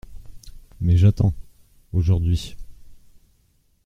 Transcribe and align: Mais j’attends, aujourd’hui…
Mais 0.79 0.97
j’attends, 0.97 1.35
aujourd’hui… 1.93 2.55